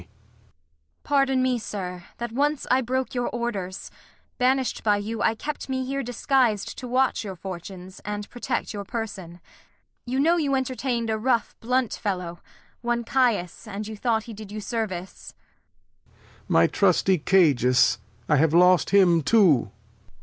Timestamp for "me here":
5.69-6.01